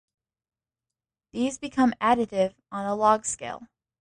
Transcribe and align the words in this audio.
These 1.31 1.59
become 1.59 1.93
additive 2.01 2.55
on 2.71 2.87
a 2.87 2.95
log 2.95 3.23
scale. 3.23 3.67